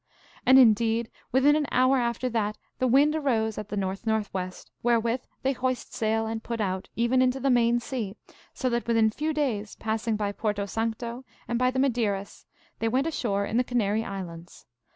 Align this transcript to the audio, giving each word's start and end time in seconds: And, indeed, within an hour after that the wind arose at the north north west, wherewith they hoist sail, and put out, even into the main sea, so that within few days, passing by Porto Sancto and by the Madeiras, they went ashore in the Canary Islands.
And, 0.47 0.57
indeed, 0.57 1.11
within 1.31 1.55
an 1.55 1.67
hour 1.71 1.97
after 1.99 2.27
that 2.29 2.57
the 2.79 2.87
wind 2.87 3.15
arose 3.15 3.59
at 3.59 3.69
the 3.69 3.77
north 3.77 4.07
north 4.07 4.33
west, 4.33 4.71
wherewith 4.81 5.21
they 5.43 5.53
hoist 5.53 5.93
sail, 5.93 6.25
and 6.25 6.41
put 6.41 6.59
out, 6.59 6.89
even 6.95 7.21
into 7.21 7.39
the 7.39 7.51
main 7.51 7.79
sea, 7.79 8.15
so 8.51 8.67
that 8.71 8.87
within 8.87 9.11
few 9.11 9.31
days, 9.31 9.75
passing 9.75 10.15
by 10.15 10.31
Porto 10.31 10.65
Sancto 10.65 11.23
and 11.47 11.59
by 11.59 11.69
the 11.69 11.77
Madeiras, 11.77 12.47
they 12.79 12.87
went 12.87 13.05
ashore 13.05 13.45
in 13.45 13.57
the 13.57 13.63
Canary 13.63 14.03
Islands. 14.03 14.65